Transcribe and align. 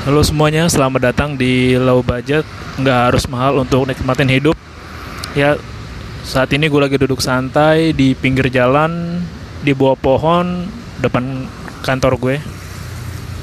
Halo 0.00 0.24
semuanya, 0.24 0.64
selamat 0.64 1.12
datang 1.12 1.36
di 1.36 1.76
Low 1.76 2.00
Budget. 2.00 2.48
Nggak 2.80 3.12
harus 3.12 3.28
mahal 3.28 3.60
untuk 3.60 3.84
nikmatin 3.84 4.32
hidup. 4.32 4.56
Ya, 5.36 5.60
saat 6.24 6.48
ini 6.56 6.72
gue 6.72 6.80
lagi 6.80 6.96
duduk 6.96 7.20
santai 7.20 7.92
di 7.92 8.16
pinggir 8.16 8.48
jalan 8.48 9.20
Di 9.60 9.76
bawah 9.76 10.00
pohon 10.00 10.72
depan 11.04 11.44
kantor 11.84 12.16
gue. 12.16 12.40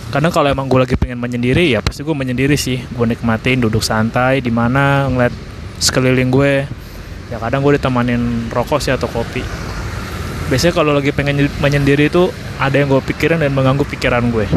Karena 0.10 0.34
kalau 0.34 0.50
emang 0.50 0.66
gue 0.66 0.82
lagi 0.82 0.98
pengen 0.98 1.22
menyendiri 1.22 1.78
ya 1.78 1.86
pasti 1.86 2.02
gue 2.02 2.18
menyendiri 2.18 2.58
sih. 2.58 2.82
Gue 2.90 3.06
nikmatin 3.06 3.62
duduk 3.62 3.86
santai 3.86 4.42
di 4.42 4.50
mana 4.50 5.06
ngeliat 5.14 5.38
sekeliling 5.78 6.34
gue. 6.34 6.66
Ya 7.30 7.38
kadang 7.38 7.62
gue 7.62 7.78
ditemanin 7.78 8.50
rokok 8.50 8.82
sih 8.82 8.90
atau 8.90 9.06
kopi. 9.06 9.46
Biasanya 10.50 10.74
kalau 10.74 10.98
lagi 10.98 11.14
pengen 11.14 11.54
menyendiri 11.62 12.10
itu 12.10 12.34
ada 12.58 12.82
yang 12.82 12.90
gue 12.90 13.02
pikirin 13.14 13.46
dan 13.46 13.54
mengganggu 13.54 13.86
pikiran 13.86 14.26
gue 14.34 14.50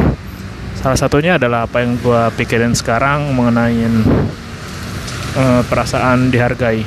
Salah 0.81 0.97
satunya 0.97 1.37
adalah 1.37 1.69
apa 1.69 1.85
yang 1.85 1.93
gue 2.01 2.21
pikirin 2.41 2.73
sekarang 2.73 3.37
mengenai 3.37 3.85
uh, 5.37 5.61
perasaan 5.69 6.33
dihargai. 6.33 6.81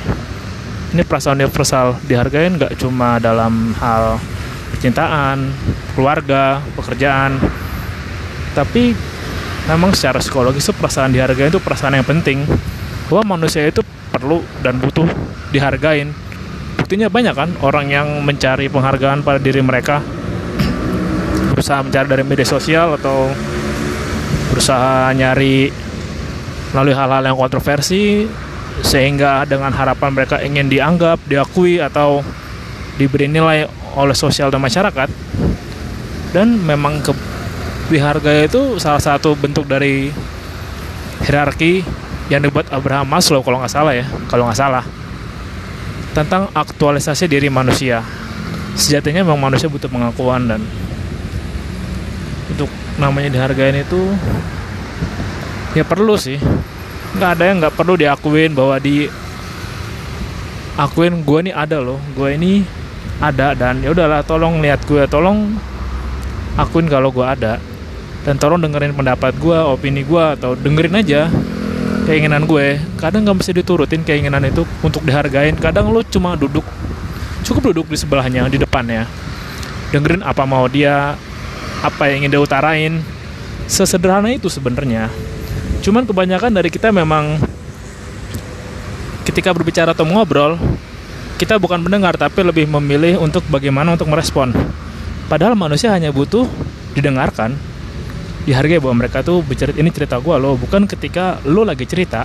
Ini 0.91 1.01
perasaan 1.07 1.39
universal, 1.39 1.95
dihargain 2.03 2.59
nggak 2.59 2.75
cuma 2.75 3.23
dalam 3.23 3.71
hal 3.79 4.19
percintaan, 4.75 5.47
keluarga, 5.95 6.59
pekerjaan, 6.75 7.39
tapi 8.51 8.91
memang 9.71 9.95
secara 9.95 10.19
psikologis 10.19 10.67
perasaan 10.75 11.15
dihargai 11.15 11.47
itu 11.47 11.63
perasaan 11.63 11.95
yang 11.95 12.03
penting. 12.03 12.43
Bahwa 13.07 13.39
manusia 13.39 13.63
itu 13.63 13.79
perlu 14.11 14.43
dan 14.59 14.75
butuh 14.75 15.07
dihargain. 15.55 16.11
Buktinya 16.75 17.07
banyak 17.07 17.31
kan 17.31 17.49
orang 17.63 17.87
yang 17.87 18.07
mencari 18.27 18.67
penghargaan 18.67 19.23
pada 19.23 19.39
diri 19.39 19.63
mereka 19.63 20.03
berusaha 21.55 21.79
mencari 21.79 22.07
dari 22.11 22.23
media 22.27 22.43
sosial 22.43 22.99
atau 22.99 23.31
berusaha 24.51 25.11
nyari 25.11 25.67
melalui 26.71 26.95
hal-hal 26.95 27.23
yang 27.23 27.39
kontroversi 27.39 28.27
sehingga 28.83 29.47
dengan 29.47 29.71
harapan 29.71 30.11
mereka 30.11 30.43
ingin 30.43 30.67
dianggap, 30.67 31.23
diakui 31.27 31.79
atau 31.79 32.19
diberi 32.99 33.31
nilai 33.31 33.67
oleh 33.95 34.15
sosial 34.15 34.51
dan 34.51 34.59
masyarakat. 34.59 35.07
Dan 36.35 36.59
memang 36.59 36.99
ke 36.99 37.15
dihargai 37.87 38.51
itu 38.51 38.81
salah 38.81 38.99
satu 38.99 39.37
bentuk 39.39 39.69
dari 39.69 40.11
hierarki 41.23 41.85
yang 42.27 42.41
dibuat 42.41 42.67
Abraham 42.73 43.05
Maslow 43.05 43.45
kalau 43.45 43.61
nggak 43.61 43.71
salah 43.71 43.93
ya 43.95 44.05
kalau 44.27 44.49
nggak 44.49 44.59
salah. 44.59 44.83
Tentang 46.11 46.51
aktualisasi 46.51 47.27
diri 47.27 47.47
manusia. 47.47 48.03
Sejatinya 48.75 49.23
memang 49.23 49.51
manusia 49.51 49.71
butuh 49.71 49.87
pengakuan 49.87 50.51
dan 50.51 50.59
untuk 52.51 52.67
namanya 52.95 53.29
dihargain 53.35 53.83
itu 53.83 54.01
ya 55.75 55.83
perlu 55.83 56.15
sih. 56.15 56.39
Nggak 57.15 57.29
ada 57.39 57.43
yang 57.47 57.57
nggak 57.63 57.75
perlu 57.75 57.95
diakuin 57.99 58.51
bahwa 58.55 58.75
di 58.79 59.07
akuin 60.75 61.23
gue 61.23 61.39
ini 61.47 61.51
ada 61.55 61.79
loh 61.79 61.99
gue 62.19 62.35
ini 62.35 62.67
ada 63.23 63.55
dan 63.55 63.79
ya 63.79 63.95
udahlah 63.95 64.19
tolong 64.27 64.59
lihat 64.59 64.83
gue 64.83 65.07
tolong 65.07 65.55
akuin 66.59 66.87
kalau 66.87 67.11
gue 67.11 67.23
ada. 67.23 67.59
Dan 68.25 68.41
tolong 68.41 68.57
dengerin 68.57 68.97
pendapat 68.97 69.37
gue 69.37 69.53
opini 69.53 70.01
gue 70.01 70.23
atau 70.33 70.57
dengerin 70.57 70.97
aja 70.97 71.29
keinginan 72.09 72.49
gue. 72.49 72.81
Kadang 72.97 73.27
nggak 73.27 73.37
mesti 73.37 73.51
diturutin 73.53 74.01
keinginan 74.01 74.41
itu 74.47 74.65
untuk 74.81 75.05
dihargain 75.05 75.53
kadang 75.61 75.93
lo 75.93 76.01
cuma 76.01 76.33
duduk 76.33 76.65
cukup 77.45 77.69
duduk 77.69 77.85
di 77.93 77.97
sebelahnya 77.99 78.49
di 78.49 78.57
depannya. 78.57 79.05
Dengerin 79.93 80.25
apa 80.25 80.43
mau 80.49 80.65
dia 80.65 81.13
apa 81.81 82.11
yang 82.11 82.23
ingin 82.23 82.31
dia 82.37 82.41
utarain. 82.43 82.93
Sesederhana 83.65 84.29
itu 84.29 84.45
sebenarnya. 84.45 85.09
Cuman 85.81 86.05
kebanyakan 86.05 86.53
dari 86.53 86.69
kita 86.69 86.93
memang 86.93 87.41
ketika 89.25 89.49
berbicara 89.51 89.91
atau 89.97 90.05
ngobrol 90.05 90.55
kita 91.35 91.59
bukan 91.59 91.83
mendengar 91.83 92.15
tapi 92.15 92.45
lebih 92.45 92.69
memilih 92.69 93.19
untuk 93.19 93.43
bagaimana 93.51 93.97
untuk 93.97 94.07
merespon. 94.07 94.55
Padahal 95.27 95.57
manusia 95.57 95.91
hanya 95.91 96.13
butuh 96.13 96.47
didengarkan. 96.95 97.57
Dihargai 98.45 98.77
bahwa 98.77 99.01
mereka 99.01 99.25
tuh 99.25 99.41
bercerita 99.41 99.81
ini 99.81 99.89
cerita 99.89 100.15
gue 100.21 100.35
loh. 100.37 100.55
Bukan 100.55 100.85
ketika 100.85 101.41
lo 101.43 101.65
lagi 101.65 101.83
cerita 101.89 102.23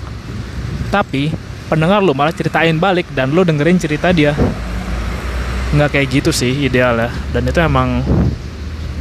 tapi 0.92 1.32
pendengar 1.66 2.02
lo 2.02 2.12
malah 2.12 2.34
ceritain 2.34 2.76
balik 2.76 3.08
dan 3.16 3.32
lo 3.34 3.42
dengerin 3.42 3.80
cerita 3.80 4.14
dia. 4.14 4.36
Nggak 5.74 5.90
kayak 5.96 6.06
gitu 6.10 6.30
sih 6.30 6.68
idealnya. 6.70 7.10
Dan 7.34 7.48
itu 7.50 7.58
emang 7.58 8.04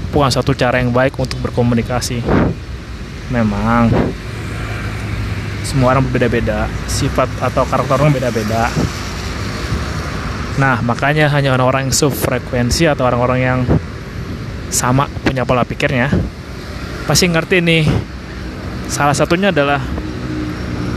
bukan 0.09 0.29
satu 0.33 0.53
cara 0.57 0.81
yang 0.81 0.93
baik 0.93 1.17
untuk 1.17 1.37
berkomunikasi. 1.41 2.21
Memang 3.29 3.93
semua 5.61 5.93
orang 5.93 6.05
berbeda-beda, 6.09 6.65
sifat 6.89 7.29
atau 7.37 7.61
karakter 7.67 8.01
orang 8.01 8.13
beda-beda. 8.13 8.73
Nah, 10.57 10.81
makanya 10.81 11.29
hanya 11.31 11.55
orang-orang 11.55 11.87
yang 11.87 11.95
sefrekuensi 11.95 12.89
atau 12.89 13.07
orang-orang 13.07 13.39
yang 13.39 13.59
sama 14.69 15.09
punya 15.25 15.45
pola 15.45 15.65
pikirnya 15.65 16.09
pasti 17.09 17.25
ngerti 17.25 17.57
nih. 17.61 17.83
Salah 18.89 19.13
satunya 19.13 19.49
adalah 19.49 19.81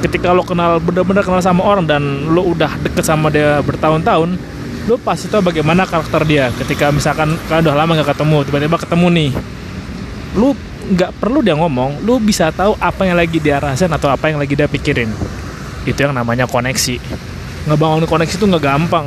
ketika 0.05 0.35
lo 0.35 0.45
kenal 0.45 0.77
benar-benar 0.83 1.25
kenal 1.25 1.41
sama 1.41 1.65
orang 1.65 1.89
dan 1.89 2.03
lo 2.33 2.43
udah 2.43 2.69
deket 2.85 3.05
sama 3.05 3.33
dia 3.33 3.61
bertahun-tahun, 3.65 4.37
lu 4.91 4.99
pasti 4.99 5.31
tahu 5.31 5.47
bagaimana 5.47 5.87
karakter 5.87 6.27
dia 6.27 6.51
ketika 6.59 6.91
misalkan 6.91 7.39
kalian 7.47 7.63
udah 7.71 7.77
lama 7.79 7.91
gak 8.03 8.19
ketemu 8.19 8.39
tiba-tiba 8.49 8.77
ketemu 8.79 9.07
nih. 9.15 9.31
Lu 10.35 10.57
nggak 10.83 11.15
perlu 11.23 11.39
dia 11.47 11.55
ngomong 11.55 12.03
lu 12.03 12.19
bisa 12.19 12.51
tahu 12.51 12.75
apa 12.83 13.07
yang 13.07 13.15
lagi 13.15 13.39
dia 13.39 13.63
rasain 13.63 13.87
atau 13.87 14.11
apa 14.11 14.35
yang 14.35 14.43
lagi 14.43 14.59
dia 14.59 14.67
pikirin. 14.67 15.11
Itu 15.87 15.99
yang 16.03 16.15
namanya 16.15 16.51
koneksi. 16.51 16.99
Ngebangun 17.71 18.11
koneksi 18.11 18.35
itu 18.35 18.45
nggak 18.51 18.65
gampang. 18.65 19.07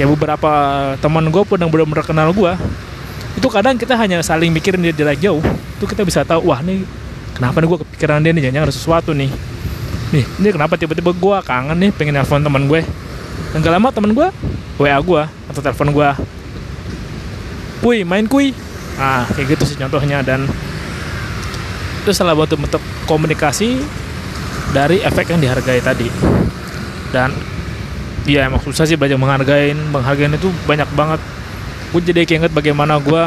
Kayak 0.00 0.16
beberapa 0.16 0.52
teman 0.96 1.28
gue 1.28 1.42
pun 1.44 1.60
yang 1.60 1.68
benar-benar 1.68 2.06
kenal 2.08 2.32
gue 2.32 2.52
itu 3.36 3.46
kadang 3.46 3.78
kita 3.78 3.94
hanya 3.94 4.24
saling 4.26 4.50
mikirin 4.50 4.82
dia 4.82 4.90
jarak 4.90 5.16
jauh 5.22 5.38
itu 5.78 5.84
kita 5.86 6.02
bisa 6.02 6.26
tahu 6.26 6.50
wah 6.50 6.60
nih 6.60 6.82
kenapa 7.36 7.62
nih 7.62 7.68
gue 7.72 7.78
kepikiran 7.84 8.20
dia 8.20 8.32
nih? 8.36 8.42
Jangan 8.48 8.68
ada 8.68 8.74
sesuatu 8.74 9.10
nih. 9.12 9.30
Nih 10.12 10.24
ini 10.40 10.48
kenapa 10.52 10.76
tiba-tiba 10.80 11.12
gue 11.12 11.36
kangen 11.44 11.76
nih 11.76 11.90
pengen 11.92 12.20
nelfon 12.20 12.40
teman 12.40 12.64
gue? 12.64 12.80
Dan 13.50 13.64
gak 13.64 13.72
lama 13.72 13.88
temen 13.90 14.12
gue 14.14 14.28
WA 14.80 14.96
gue 14.96 15.22
atau 15.52 15.60
telepon 15.60 15.92
gue 15.92 16.08
Kui 17.80 18.04
main 18.04 18.28
kui. 18.28 18.52
Ah 19.00 19.24
kayak 19.32 19.56
gitu 19.56 19.64
sih 19.64 19.76
contohnya 19.80 20.20
dan 20.20 20.44
itu 22.04 22.12
salah 22.12 22.36
satu 22.36 22.60
bentuk 22.60 22.82
komunikasi 23.08 23.80
dari 24.76 25.00
efek 25.00 25.32
yang 25.32 25.40
dihargai 25.40 25.80
tadi. 25.80 26.08
Dan 27.08 27.32
dia 28.28 28.44
emang 28.44 28.60
susah 28.60 28.84
sih 28.84 29.00
belajar 29.00 29.16
menghargai 29.16 29.72
menghargai 29.72 30.28
itu 30.28 30.52
banyak 30.68 30.88
banget. 30.92 31.20
Gue 31.90 32.04
jadi 32.04 32.28
keinget 32.28 32.52
bagaimana 32.52 33.00
gue 33.00 33.24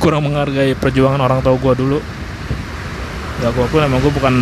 kurang 0.00 0.24
menghargai 0.24 0.72
perjuangan 0.72 1.20
orang 1.20 1.44
tua 1.44 1.60
gue 1.60 1.72
dulu. 1.76 1.98
Ya 3.44 3.52
gue 3.52 3.66
pun 3.68 3.84
emang 3.84 4.00
gue 4.00 4.12
bukan 4.12 4.34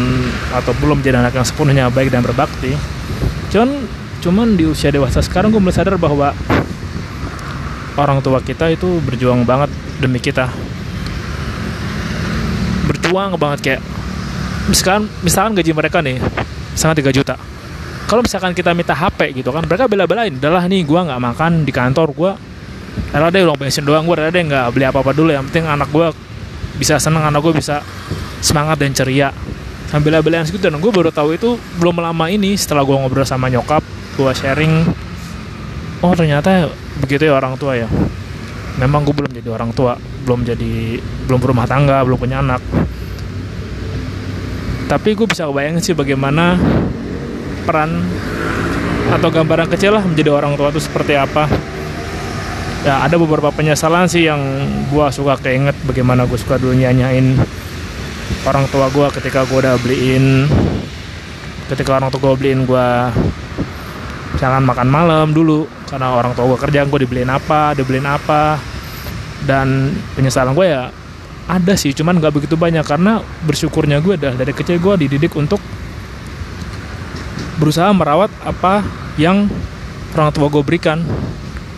atau 0.55 0.73
belum 0.79 1.03
jadi 1.03 1.19
anak 1.19 1.35
yang 1.35 1.47
sepenuhnya 1.47 1.91
baik 1.91 2.15
dan 2.15 2.23
berbakti. 2.23 2.79
Cuman 3.51 3.83
cuman 4.21 4.55
di 4.55 4.69
usia 4.69 4.93
dewasa 4.93 5.25
sekarang 5.25 5.49
gue 5.49 5.59
mulai 5.59 5.75
sadar 5.75 5.97
bahwa 5.97 6.37
orang 7.97 8.21
tua 8.21 8.41
kita 8.45 8.69
itu 8.69 9.01
berjuang 9.01 9.43
banget 9.49 9.73
demi 9.99 10.21
kita. 10.21 10.53
Berjuang 12.87 13.37
banget 13.41 13.59
kayak 13.65 13.81
misalkan 14.69 15.09
misalkan 15.25 15.53
gaji 15.57 15.73
mereka 15.73 15.99
nih 16.05 16.21
sangat 16.77 17.01
3 17.03 17.17
juta. 17.17 17.35
Kalau 18.07 18.27
misalkan 18.27 18.53
kita 18.53 18.75
minta 18.75 18.93
HP 18.93 19.39
gitu 19.39 19.55
kan 19.55 19.65
mereka 19.65 19.87
bela-belain. 19.87 20.35
Adalah 20.35 20.67
nih 20.67 20.83
gue 20.85 21.01
nggak 21.01 21.21
makan 21.21 21.65
di 21.65 21.73
kantor 21.73 22.09
gue 22.13 22.33
ada 23.15 23.31
deh 23.31 23.47
uang 23.47 23.59
bensin 23.59 23.87
doang 23.87 24.03
gue 24.03 24.17
ada 24.19 24.35
deh 24.35 24.43
nggak 24.43 24.75
beli 24.75 24.85
apa-apa 24.85 25.17
dulu. 25.17 25.31
Yang 25.31 25.49
penting 25.53 25.65
anak 25.71 25.89
gue 25.89 26.11
bisa 26.77 27.01
seneng 27.01 27.23
anak 27.23 27.41
gue 27.41 27.55
bisa 27.55 27.81
semangat 28.45 28.77
dan 28.83 28.93
ceria. 28.93 29.31
Sambil 29.89 30.15
bela-belain 30.15 30.47
segitu. 30.47 30.67
Dan 30.71 30.83
gue 30.83 30.91
baru 30.91 31.15
tahu 31.15 31.39
itu 31.39 31.55
belum 31.79 32.03
lama 32.03 32.27
ini 32.31 32.59
setelah 32.59 32.83
gue 32.83 32.97
ngobrol 32.99 33.27
sama 33.27 33.47
nyokap 33.47 34.00
gue 34.21 34.33
sharing 34.37 34.85
oh 36.05 36.13
ternyata 36.13 36.69
begitu 37.01 37.33
ya 37.33 37.41
orang 37.41 37.57
tua 37.57 37.81
ya. 37.81 37.89
Memang 38.77 39.09
gue 39.09 39.17
belum 39.17 39.33
jadi 39.33 39.49
orang 39.49 39.73
tua 39.73 39.97
belum 40.29 40.45
jadi 40.45 41.01
belum 41.25 41.41
berumah 41.41 41.65
tangga 41.65 42.05
belum 42.05 42.21
punya 42.21 42.45
anak. 42.45 42.61
Tapi 44.93 45.17
gue 45.17 45.25
bisa 45.25 45.49
bayangin 45.49 45.81
sih 45.81 45.97
bagaimana 45.97 46.61
peran 47.65 48.05
atau 49.11 49.29
gambaran 49.33 49.73
kecil 49.73 49.97
lah 49.97 50.05
menjadi 50.05 50.31
orang 50.37 50.53
tua 50.61 50.69
itu 50.69 50.85
seperti 50.85 51.17
apa. 51.17 51.49
Ya 52.81 53.05
ada 53.05 53.17
beberapa 53.21 53.53
penyesalan 53.53 54.09
sih 54.09 54.25
yang 54.29 54.41
gue 54.89 55.07
suka 55.13 55.37
keinget 55.41 55.77
bagaimana 55.85 56.25
gue 56.25 56.37
suka 56.41 56.57
dulu 56.57 56.73
nyanyain 56.77 57.37
orang 58.49 58.65
tua 58.73 58.89
gue 58.89 59.05
ketika 59.21 59.45
gue 59.45 59.59
udah 59.61 59.77
beliin 59.85 60.49
ketika 61.69 62.01
orang 62.01 62.09
tua 62.09 62.33
gue 62.33 62.35
beliin 62.41 62.65
gue 62.65 62.89
jangan 64.41 64.65
makan 64.65 64.89
malam 64.89 65.37
dulu 65.37 65.69
karena 65.85 66.17
orang 66.17 66.33
tua 66.33 66.49
gue 66.49 66.59
kerja 66.65 66.89
gue 66.89 66.99
dibeliin 67.05 67.29
apa 67.29 67.77
dibeliin 67.77 68.09
apa. 68.09 68.57
Dan 69.41 69.97
penyesalan 70.17 70.53
gue 70.53 70.69
ya 70.69 70.93
ada 71.49 71.73
sih 71.77 71.93
cuman 71.97 72.21
nggak 72.21 72.33
begitu 72.33 72.57
banyak 72.57 72.85
karena 72.85 73.21
bersyukurnya 73.45 74.01
gue 74.01 74.17
dah 74.17 74.33
dari 74.37 74.53
kecil 74.53 74.81
gue 74.81 75.07
dididik 75.07 75.33
untuk 75.37 75.61
berusaha 77.61 77.93
merawat 77.93 78.33
apa 78.45 78.85
yang 79.21 79.49
orang 80.17 80.33
tua 80.33 80.49
gue 80.49 80.65
berikan. 80.65 81.05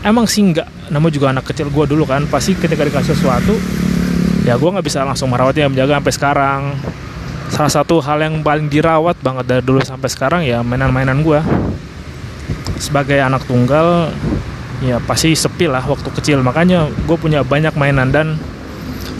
Emang 0.03 0.27
sih 0.27 0.43
nggak 0.43 0.91
namun 0.91 1.15
juga 1.15 1.31
anak 1.31 1.51
kecil 1.51 1.71
gue 1.71 1.85
dulu 1.87 2.07
kan 2.07 2.27
pasti 2.27 2.59
ketika 2.59 2.83
dikasih 2.83 3.15
sesuatu 3.15 3.55
ya 4.43 4.59
gue 4.59 4.69
nggak 4.71 4.87
bisa 4.87 5.07
langsung 5.07 5.31
merawatnya 5.31 5.71
menjaga 5.71 5.99
sampai 5.99 6.15
sekarang. 6.15 6.63
Salah 7.53 7.73
satu 7.73 8.01
hal 8.01 8.17
yang 8.23 8.41
paling 8.41 8.67
dirawat 8.67 9.21
banget 9.21 9.45
dari 9.45 9.63
dulu 9.63 9.79
sampai 9.85 10.09
sekarang 10.09 10.41
ya 10.43 10.65
mainan-mainan 10.65 11.21
gue 11.21 11.41
sebagai 12.79 13.19
anak 13.21 13.45
tunggal 13.49 14.13
ya 14.83 14.99
pasti 15.03 15.35
sepi 15.35 15.69
lah 15.69 15.83
waktu 15.85 16.09
kecil. 16.13 16.41
Makanya 16.41 16.89
gue 16.89 17.17
punya 17.19 17.43
banyak 17.43 17.75
mainan 17.77 18.09
dan 18.13 18.37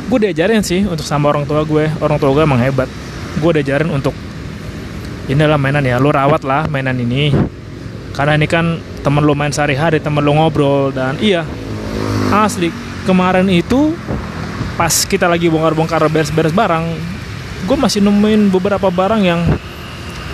gue 0.09 0.19
diajarin 0.29 0.61
sih 0.65 0.85
untuk 0.85 1.05
sama 1.05 1.33
orang 1.33 1.45
tua 1.45 1.65
gue. 1.67 1.89
Orang 2.01 2.17
tua 2.21 2.33
gue 2.33 2.43
emang 2.45 2.61
hebat. 2.61 2.89
Gue 3.41 3.57
diajarin 3.61 3.89
untuk 3.93 4.15
inilah 5.31 5.57
mainan 5.57 5.85
ya 5.85 5.97
lu 6.01 6.13
rawat 6.13 6.45
lah 6.45 6.69
mainan 6.69 6.97
ini. 6.97 7.33
Karena 8.13 8.37
ini 8.37 8.45
kan 8.45 8.77
temen 9.03 9.27
lu 9.27 9.35
main 9.35 9.51
sehari-hari 9.51 9.99
temen 9.99 10.23
lu 10.23 10.39
ngobrol 10.39 10.95
dan 10.95 11.19
iya 11.19 11.43
asli 12.31 12.71
kemarin 13.03 13.51
itu 13.51 13.93
pas 14.79 15.05
kita 15.05 15.27
lagi 15.27 15.51
bongkar-bongkar 15.51 16.07
beres-beres 16.07 16.55
barang 16.55 16.87
gue 17.67 17.77
masih 17.77 18.01
nemuin 18.01 18.49
beberapa 18.49 18.89
barang 18.89 19.23
yang 19.27 19.43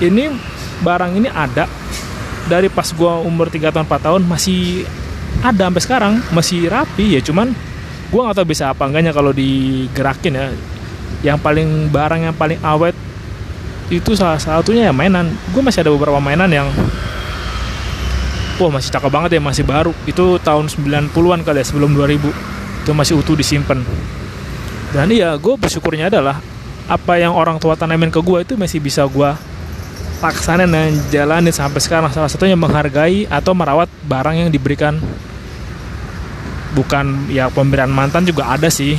ini 0.04 0.30
barang 0.84 1.16
ini 1.16 1.28
ada 1.32 1.66
dari 2.48 2.72
pas 2.72 2.88
gue 2.88 3.12
umur 3.28 3.52
3 3.52 3.70
tahun 3.70 3.84
4 3.84 4.06
tahun 4.08 4.22
masih 4.24 4.88
ada 5.44 5.70
sampai 5.70 5.82
sekarang 5.84 6.12
masih 6.34 6.66
rapi 6.66 7.14
ya 7.14 7.20
cuman 7.22 7.54
gue 8.08 8.20
nggak 8.24 8.36
tahu 8.40 8.46
bisa 8.48 8.72
apa 8.72 8.88
enggaknya 8.88 9.12
kalau 9.12 9.30
digerakin 9.36 10.34
ya. 10.34 10.46
Yang 11.18 11.38
paling 11.44 11.68
barang 11.92 12.20
yang 12.30 12.36
paling 12.36 12.58
awet 12.64 12.96
itu 13.92 14.16
salah 14.16 14.40
satunya 14.40 14.88
ya 14.88 14.92
mainan. 14.96 15.28
Gue 15.52 15.60
masih 15.60 15.84
ada 15.84 15.92
beberapa 15.92 16.16
mainan 16.16 16.48
yang 16.48 16.68
wah 18.58 18.70
masih 18.72 18.90
cakep 18.90 19.10
banget 19.12 19.30
ya 19.36 19.40
masih 19.44 19.64
baru. 19.68 19.92
Itu 20.08 20.40
tahun 20.40 20.72
90-an 20.72 21.44
kali 21.44 21.60
ya 21.60 21.64
sebelum 21.68 21.92
2000 21.92 22.32
itu 22.88 22.92
masih 22.96 23.14
utuh 23.20 23.36
disimpan. 23.36 23.84
Dan 24.96 25.12
iya 25.12 25.36
gue 25.36 25.54
bersyukurnya 25.60 26.08
adalah 26.08 26.40
apa 26.88 27.20
yang 27.20 27.36
orang 27.36 27.60
tua 27.60 27.76
tanamin 27.76 28.08
ke 28.08 28.24
gue 28.24 28.38
itu 28.40 28.56
masih 28.56 28.80
bisa 28.80 29.04
gue 29.04 29.30
laksanin 30.18 30.70
dan 30.70 30.90
jalanin 31.10 31.54
sampai 31.54 31.78
sekarang. 31.78 32.10
Salah 32.10 32.30
satunya 32.30 32.58
menghargai 32.58 33.30
atau 33.30 33.54
merawat 33.54 33.86
barang 34.06 34.46
yang 34.46 34.50
diberikan. 34.50 34.98
Bukan 36.74 37.32
ya 37.32 37.48
pemberian 37.50 37.90
mantan 37.90 38.26
juga 38.26 38.50
ada 38.54 38.68
sih. 38.68 38.98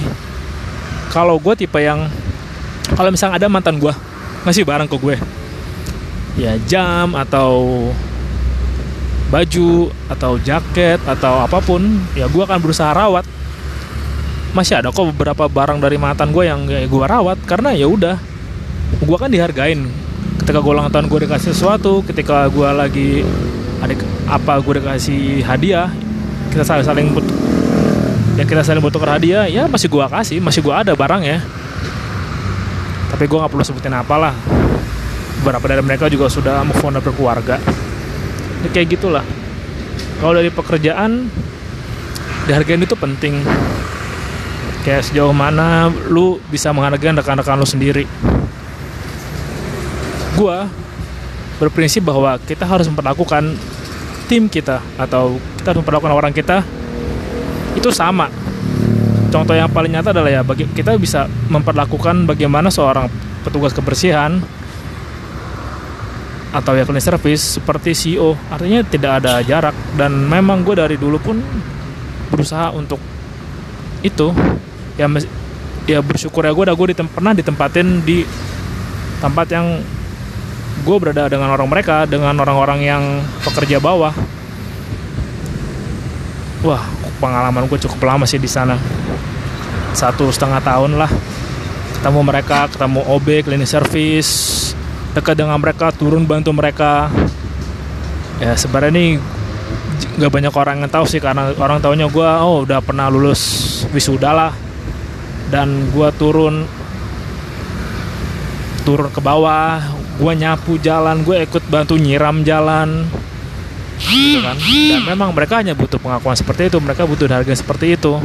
Kalau 1.12 1.38
gue 1.42 1.54
tipe 1.58 1.80
yang 1.80 2.08
kalau 2.96 3.10
misalnya 3.14 3.38
ada 3.38 3.48
mantan 3.52 3.78
gue 3.78 3.94
ngasih 4.48 4.66
barang 4.66 4.88
ke 4.90 4.98
gue. 4.98 5.16
Ya 6.40 6.56
jam 6.66 7.14
atau 7.14 7.92
baju 9.30 9.94
atau 10.10 10.42
jaket 10.42 10.98
atau 11.06 11.46
apa 11.46 11.62
pun 11.62 11.86
ya 12.18 12.26
gue 12.26 12.44
akan 12.44 12.60
berusaha 12.64 12.96
rawat. 12.96 13.28
Masih 14.50 14.82
ada 14.82 14.90
kok 14.90 15.06
beberapa 15.14 15.46
barang 15.46 15.78
dari 15.78 16.02
mantan 16.02 16.34
gue 16.34 16.48
yang 16.48 16.66
ya 16.66 16.88
gue 16.88 17.06
rawat. 17.06 17.38
Karena 17.46 17.76
ya 17.76 17.86
udah 17.86 18.18
gue 18.98 19.18
kan 19.20 19.30
dihargain 19.30 20.09
ketika 20.50 20.66
gue 20.66 20.74
ulang 20.74 20.90
tahun 20.90 21.06
gue 21.06 21.30
dikasih 21.30 21.54
sesuatu 21.54 22.02
ketika 22.10 22.50
gue 22.50 22.70
lagi 22.74 23.22
ada 23.86 23.94
apa 24.26 24.58
gue 24.58 24.82
dikasih 24.82 25.46
hadiah 25.46 25.94
kita 26.50 26.66
saling 26.66 26.82
saling 26.82 27.14
ya 28.34 28.50
kita 28.50 28.66
saling 28.66 28.82
butuh 28.82 28.98
hadiah 29.06 29.46
ya 29.46 29.70
masih 29.70 29.86
gue 29.86 30.02
kasih 30.10 30.42
masih 30.42 30.66
gue 30.66 30.74
ada 30.74 30.98
barang 30.98 31.22
ya 31.22 31.38
tapi 33.20 33.28
gue 33.28 33.36
nggak 33.36 33.52
perlu 33.52 33.66
sebutin 33.68 33.92
apalah. 33.92 34.32
Beberapa 35.44 35.66
dari 35.68 35.84
mereka 35.84 36.08
juga 36.08 36.32
sudah 36.32 36.64
move 36.64 36.80
on 36.80 36.96
dan 36.96 37.04
berkeluarga 37.04 37.60
ya, 38.64 38.70
kayak 38.72 38.96
gitulah. 38.96 39.28
Kalau 40.24 40.40
dari 40.40 40.48
pekerjaan 40.48 41.28
dihargain 42.48 42.80
itu 42.80 42.96
penting. 42.96 43.44
Kayak 44.88 45.12
sejauh 45.12 45.36
mana 45.36 45.92
lu 46.08 46.40
bisa 46.48 46.72
menghargai 46.72 47.12
rekan-rekan 47.12 47.60
lu 47.60 47.68
sendiri 47.68 48.08
gue 50.38 50.58
berprinsip 51.60 52.06
bahwa 52.06 52.40
kita 52.40 52.64
harus 52.64 52.88
memperlakukan 52.88 53.58
tim 54.30 54.46
kita 54.48 54.80
atau 54.96 55.42
kita 55.60 55.74
harus 55.74 55.80
memperlakukan 55.82 56.14
orang 56.14 56.32
kita 56.32 56.62
itu 57.74 57.90
sama. 57.90 58.30
Contoh 59.30 59.54
yang 59.54 59.70
paling 59.70 59.94
nyata 59.94 60.10
adalah 60.10 60.30
ya 60.30 60.42
bagi 60.42 60.66
kita 60.70 60.98
bisa 60.98 61.30
memperlakukan 61.50 62.26
bagaimana 62.26 62.74
seorang 62.74 63.06
petugas 63.46 63.74
kebersihan 63.78 64.42
atau 66.50 66.74
ya 66.74 66.82
cleaning 66.82 67.06
service 67.06 67.62
seperti 67.62 67.94
CEO 67.94 68.34
artinya 68.50 68.82
tidak 68.82 69.22
ada 69.22 69.42
jarak. 69.46 69.76
Dan 69.94 70.26
memang 70.26 70.66
gue 70.66 70.74
dari 70.74 70.98
dulu 70.98 71.22
pun 71.22 71.38
berusaha 72.34 72.74
untuk 72.74 72.98
itu. 74.02 74.34
Ya 74.98 75.06
ya 75.86 76.00
bersyukur 76.02 76.46
ya 76.46 76.54
gue 76.54 76.64
udah 76.70 76.76
gue 76.78 76.88
ditem 76.94 77.08
pernah 77.10 77.34
ditempatin 77.34 78.02
di 78.06 78.26
tempat 79.22 79.48
yang 79.54 79.82
gue 80.80 80.98
berada 81.00 81.28
dengan 81.28 81.52
orang 81.52 81.70
mereka 81.70 82.08
dengan 82.08 82.36
orang-orang 82.40 82.80
yang 82.84 83.04
pekerja 83.44 83.78
bawah. 83.78 84.14
Wah 86.64 86.84
pengalaman 87.20 87.68
gue 87.68 87.80
cukup 87.88 88.00
lama 88.08 88.24
sih 88.24 88.40
di 88.40 88.48
sana. 88.48 88.80
Satu 89.92 90.32
setengah 90.32 90.64
tahun 90.64 90.96
lah. 90.96 91.12
Ketemu 92.00 92.20
mereka 92.24 92.72
ketemu 92.72 93.02
OB 93.06 93.28
cleaning 93.48 93.70
service. 93.70 94.32
Dekat 95.12 95.36
dengan 95.36 95.60
mereka 95.60 95.92
turun 95.92 96.24
bantu 96.24 96.56
mereka. 96.56 97.12
Ya 98.40 98.56
sebenarnya 98.56 98.92
ini 98.96 99.06
nggak 100.20 100.32
banyak 100.32 100.54
orang 100.56 100.84
yang 100.84 100.92
tahu 100.92 101.06
sih 101.08 101.20
karena 101.20 101.52
orang 101.60 101.84
taunya 101.84 102.08
gue 102.08 102.30
oh 102.40 102.64
udah 102.64 102.80
pernah 102.80 103.12
lulus 103.12 103.84
wisuda 103.92 104.32
lah. 104.32 104.52
Dan 105.52 105.92
gue 105.92 106.10
turun 106.16 106.64
turun 108.88 109.10
ke 109.12 109.20
bawah 109.20 109.99
gue 110.20 110.34
nyapu 110.36 110.76
jalan 110.84 111.24
gue 111.24 111.48
ikut 111.48 111.64
bantu 111.72 111.96
nyiram 111.96 112.44
jalan. 112.44 113.08
Gitu 114.00 114.44
kan? 114.44 114.56
Dan 114.60 115.04
memang 115.08 115.32
mereka 115.32 115.64
hanya 115.64 115.72
butuh 115.76 116.00
pengakuan 116.00 116.36
seperti 116.36 116.68
itu 116.68 116.78
mereka 116.84 117.08
butuh 117.08 117.28
harga 117.32 117.56
seperti 117.56 117.96
itu. 117.96 118.20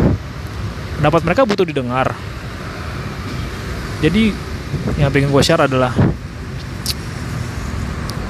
Pendapat 0.99 1.23
mereka 1.23 1.46
butuh 1.46 1.62
didengar. 1.62 2.11
Jadi 4.02 4.35
yang 4.99 5.14
pengen 5.14 5.31
gue 5.31 5.43
share 5.43 5.70
adalah 5.70 5.94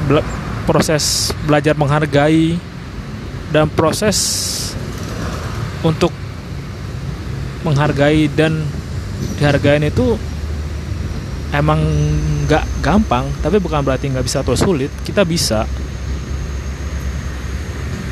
bela 0.04 0.21
proses 0.68 1.33
belajar 1.49 1.76
menghargai 1.76 2.56
dan 3.52 3.68
proses 3.73 4.16
untuk 5.85 6.12
menghargai 7.64 8.28
dan 8.33 8.64
dihargain 9.40 9.88
itu 9.88 10.16
emang 11.54 11.78
nggak 12.44 12.64
gampang 12.82 13.30
tapi 13.38 13.62
bukan 13.62 13.80
berarti 13.87 14.11
nggak 14.11 14.26
bisa 14.26 14.42
atau 14.42 14.58
sulit 14.58 14.90
kita 15.06 15.23
bisa. 15.23 15.62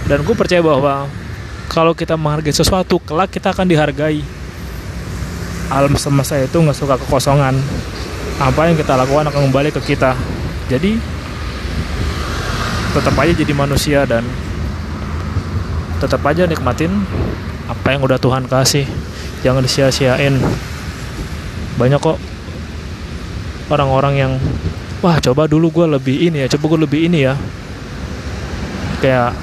Dan 0.07 0.23
gue 0.23 0.35
percaya 0.35 0.63
bahwa 0.63 1.11
kalau 1.71 1.97
kita 1.97 2.15
menghargai 2.15 2.55
sesuatu 2.55 3.03
kelak 3.03 3.35
kita 3.35 3.51
akan 3.51 3.67
dihargai. 3.67 4.23
Alam 5.73 5.97
semesta 5.97 6.37
itu 6.37 6.59
nggak 6.59 6.77
suka 6.77 6.95
kekosongan. 7.01 7.57
Apa 8.37 8.69
yang 8.69 8.77
kita 8.77 8.93
lakukan 8.99 9.31
akan 9.31 9.49
kembali 9.49 9.71
ke 9.73 9.81
kita. 9.95 10.13
Jadi 10.69 11.01
tetap 12.93 13.15
aja 13.17 13.33
jadi 13.33 13.53
manusia 13.57 14.05
dan 14.05 14.21
tetap 15.97 16.21
aja 16.29 16.45
nikmatin 16.45 16.93
apa 17.71 17.95
yang 17.95 18.05
udah 18.05 18.21
Tuhan 18.21 18.45
kasih. 18.51 18.85
Jangan 19.41 19.65
disia-siain 19.65 20.37
banyak 21.81 21.99
kok 21.99 22.21
orang-orang 23.73 24.15
yang 24.21 24.33
wah 25.01 25.17
coba 25.19 25.49
dulu 25.49 25.73
gue 25.73 25.87
lebih 25.99 26.31
ini 26.31 26.45
ya 26.45 26.49
coba 26.57 26.77
gue 26.77 26.81
lebih 26.85 27.01
ini 27.09 27.19
ya. 27.27 27.35
Kayak 29.01 29.35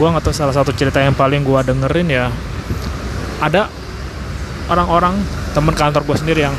gue 0.00 0.06
nggak 0.08 0.24
tahu 0.24 0.34
salah 0.34 0.56
satu 0.56 0.72
cerita 0.74 0.98
yang 0.98 1.14
paling 1.14 1.44
gue 1.46 1.60
dengerin 1.62 2.08
ya 2.10 2.26
ada 3.38 3.70
orang-orang 4.66 5.14
teman 5.52 5.74
kantor 5.76 6.02
gue 6.08 6.16
sendiri 6.16 6.40
yang 6.48 6.56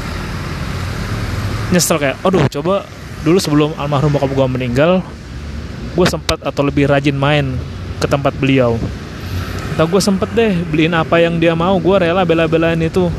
nyesel 1.73 1.97
kayak 1.97 2.15
aduh 2.21 2.45
coba 2.47 2.85
dulu 3.25 3.39
sebelum 3.41 3.69
almarhum 3.75 4.13
bokap 4.13 4.31
gue 4.31 4.47
meninggal 4.47 5.01
gue 5.93 6.07
sempat 6.09 6.41
atau 6.41 6.61
lebih 6.65 6.89
rajin 6.89 7.13
main 7.13 7.53
ke 8.01 8.07
tempat 8.09 8.33
beliau. 8.35 8.75
Atau 9.73 9.89
gue 9.89 10.01
sempet 10.01 10.29
deh 10.33 10.53
beliin 10.69 10.93
apa 10.93 11.17
yang 11.21 11.37
dia 11.37 11.53
mau 11.57 11.77
gue 11.77 11.95
rela 11.97 12.25
bela-belain 12.25 12.77
itu 12.81 13.09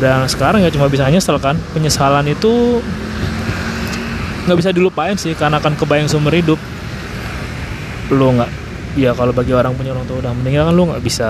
dan 0.00 0.24
sekarang 0.24 0.64
ya 0.64 0.72
cuma 0.72 0.88
bisa 0.88 1.04
nyesel 1.06 1.36
kan. 1.36 1.60
Penyesalan 1.76 2.24
itu 2.32 2.80
nggak 4.48 4.56
bisa 4.56 4.70
dilupain 4.72 5.14
sih 5.20 5.36
karena 5.36 5.60
akan 5.60 5.76
kebayang 5.76 6.08
seumur 6.08 6.32
hidup. 6.32 6.56
Lo 8.08 8.32
nggak 8.32 8.50
ya 8.96 9.14
kalau 9.14 9.30
bagi 9.30 9.54
orang 9.54 9.76
punya 9.76 9.94
orang 9.94 10.08
tua 10.08 10.18
udah 10.18 10.34
meninggal 10.34 10.72
kan 10.72 10.74
lu 10.74 10.82
nggak 10.90 11.04
bisa 11.04 11.28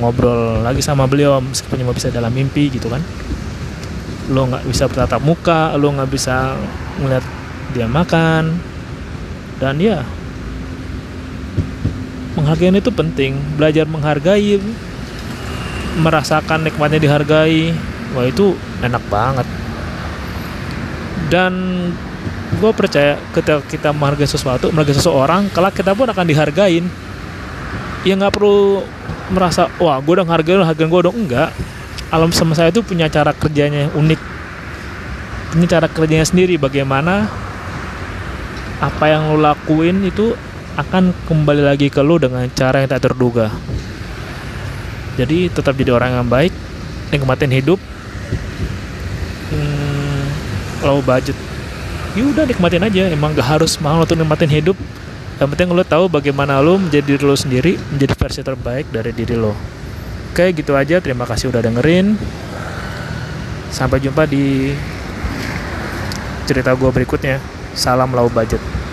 ngobrol 0.00 0.64
lagi 0.64 0.80
sama 0.80 1.04
beliau 1.04 1.36
meskipun 1.42 1.84
cuma 1.84 1.92
bisa 1.92 2.08
dalam 2.14 2.30
mimpi 2.30 2.70
gitu 2.70 2.86
kan. 2.86 3.02
Lu 4.30 4.46
nggak 4.46 4.64
bisa 4.70 4.86
bertatap 4.86 5.20
muka 5.20 5.74
lu 5.74 5.90
nggak 5.90 6.08
bisa 6.08 6.54
ngeliat 7.02 7.26
dia 7.74 7.90
makan. 7.90 8.54
Dan 9.58 9.82
ya 9.82 10.06
menghargai 12.38 12.70
itu 12.70 12.90
penting. 12.94 13.42
Belajar 13.58 13.90
menghargai 13.90 14.62
merasakan 15.98 16.66
nikmatnya 16.66 16.98
dihargai 16.98 17.74
wah 18.14 18.24
itu 18.24 18.54
enak 18.80 19.02
banget. 19.10 19.46
Dan 21.28 21.52
gue 22.54 22.70
percaya 22.70 23.18
ketika 23.34 23.58
kita 23.66 23.90
menghargai 23.90 24.30
sesuatu 24.30 24.70
menghargai 24.70 24.94
seseorang 24.94 25.50
kelak 25.50 25.74
kita 25.74 25.92
pun 25.92 26.06
akan 26.06 26.24
dihargain. 26.24 26.86
Ya 28.04 28.14
nggak 28.14 28.36
perlu 28.36 28.84
merasa 29.32 29.66
wah 29.80 29.98
gue 29.98 30.12
udah 30.14 30.26
menghargai 30.26 30.56
lo 30.56 30.64
hargain 30.64 30.88
gue 30.88 31.02
dong 31.02 31.16
enggak. 31.26 31.50
Alam 32.14 32.30
semesta 32.30 32.70
itu 32.70 32.80
punya 32.86 33.10
cara 33.10 33.34
kerjanya 33.34 33.90
unik. 33.90 34.20
Punya 35.50 35.66
cara 35.66 35.86
kerjanya 35.90 36.26
sendiri 36.26 36.54
bagaimana 36.54 37.26
apa 38.78 39.04
yang 39.08 39.34
lo 39.34 39.40
lakuin 39.40 40.04
itu 40.06 40.36
akan 40.74 41.14
kembali 41.30 41.62
lagi 41.62 41.86
ke 41.90 42.02
lo 42.02 42.18
dengan 42.18 42.46
cara 42.52 42.82
yang 42.82 42.90
tak 42.90 43.06
terduga. 43.10 43.50
Jadi 45.14 45.46
tetap 45.46 45.78
jadi 45.78 45.94
orang 45.94 46.18
yang 46.18 46.26
baik 46.26 46.50
nikmatin 47.14 47.54
hidup 47.54 47.78
low 50.84 51.00
budget. 51.00 51.34
Ya 52.14 52.22
udah 52.22 52.44
nikmatin 52.46 52.84
aja. 52.84 53.10
Emang 53.10 53.32
gak 53.32 53.58
harus 53.58 53.80
mahal 53.82 54.04
untuk 54.04 54.20
nikmatin 54.20 54.52
hidup. 54.52 54.76
Yang 55.40 55.48
penting 55.56 55.68
lo 55.74 55.82
tahu 55.82 56.06
bagaimana 56.06 56.62
lo 56.62 56.78
menjadi 56.78 57.18
diri 57.18 57.24
lo 57.26 57.34
sendiri 57.34 57.74
menjadi 57.90 58.14
versi 58.14 58.40
terbaik 58.46 58.86
dari 58.94 59.10
diri 59.10 59.34
lo 59.34 59.50
oke 60.30 60.46
gitu 60.54 60.78
aja. 60.78 61.02
Terima 61.02 61.26
kasih 61.26 61.50
udah 61.50 61.58
dengerin. 61.58 62.14
Sampai 63.74 63.98
jumpa 63.98 64.30
di 64.30 64.70
cerita 66.46 66.70
gue 66.78 66.90
berikutnya. 66.90 67.42
Salam 67.74 68.14
low 68.14 68.30
budget 68.30 68.83